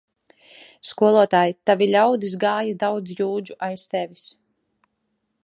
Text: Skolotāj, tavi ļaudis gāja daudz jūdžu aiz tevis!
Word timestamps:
Skolotāj, 0.91 1.53
tavi 1.71 1.89
ļaudis 1.97 2.33
gāja 2.45 2.79
daudz 2.85 3.13
jūdžu 3.21 3.59
aiz 3.69 3.87
tevis! 3.95 4.27